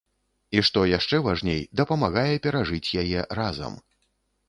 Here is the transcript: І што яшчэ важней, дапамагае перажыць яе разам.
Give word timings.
І 0.55 0.63
што 0.69 0.85
яшчэ 0.91 1.19
важней, 1.27 1.61
дапамагае 1.83 2.27
перажыць 2.49 2.85
яе 3.07 3.19
разам. 3.43 3.73